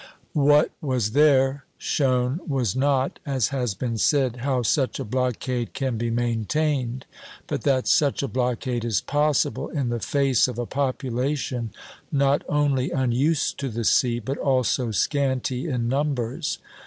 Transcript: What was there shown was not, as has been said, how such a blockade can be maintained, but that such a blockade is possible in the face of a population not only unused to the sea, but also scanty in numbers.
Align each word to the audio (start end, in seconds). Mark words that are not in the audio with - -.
What 0.33 0.71
was 0.81 1.11
there 1.11 1.63
shown 1.77 2.39
was 2.47 2.75
not, 2.75 3.19
as 3.23 3.49
has 3.49 3.75
been 3.75 3.99
said, 3.99 4.37
how 4.37 4.63
such 4.63 4.99
a 4.99 5.03
blockade 5.05 5.75
can 5.75 5.99
be 5.99 6.09
maintained, 6.09 7.05
but 7.45 7.61
that 7.65 7.87
such 7.87 8.23
a 8.23 8.27
blockade 8.27 8.83
is 8.83 8.99
possible 8.99 9.69
in 9.69 9.89
the 9.89 9.99
face 9.99 10.47
of 10.47 10.57
a 10.57 10.65
population 10.65 11.69
not 12.11 12.41
only 12.49 12.89
unused 12.89 13.59
to 13.59 13.69
the 13.69 13.83
sea, 13.83 14.17
but 14.17 14.39
also 14.39 14.89
scanty 14.89 15.69
in 15.69 15.87
numbers. 15.87 16.57